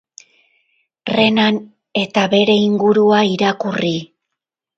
[1.15, 1.59] Renan
[2.03, 3.95] eta bere ingurua irakurri.